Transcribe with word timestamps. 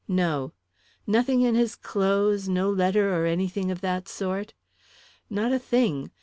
"No." 0.07 0.53
"Nothing 1.05 1.41
in 1.43 1.53
his 1.53 1.75
clothes 1.75 2.49
no 2.49 2.71
letter, 2.71 3.15
or 3.15 3.27
anything 3.27 3.69
of 3.69 3.81
that 3.81 4.07
sort?" 4.07 4.55
"Not 5.29 5.51
a 5.51 5.59
thing. 5.59 6.09